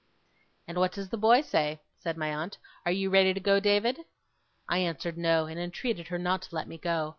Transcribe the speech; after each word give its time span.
'And 0.67 0.79
what 0.79 0.93
does 0.93 1.09
the 1.09 1.15
boy 1.17 1.41
say?' 1.41 1.79
said 1.95 2.17
my 2.17 2.33
aunt. 2.33 2.57
'Are 2.87 2.91
you 2.91 3.11
ready 3.11 3.35
to 3.35 3.39
go, 3.39 3.59
David?' 3.59 3.99
I 4.67 4.79
answered 4.79 5.15
no, 5.15 5.45
and 5.45 5.59
entreated 5.59 6.07
her 6.07 6.17
not 6.17 6.41
to 6.41 6.55
let 6.55 6.67
me 6.67 6.79
go. 6.79 7.09